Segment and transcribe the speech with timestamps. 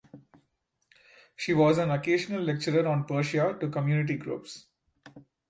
[1.35, 4.65] She was an occasional lecturer on Persia to community groups.